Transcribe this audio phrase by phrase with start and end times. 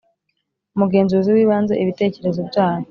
[0.75, 2.79] Umugenzuzi w ibanze ibitekerezo byabo